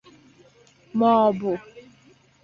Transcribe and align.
m’ọ 0.97 1.11
bụ 1.39 1.51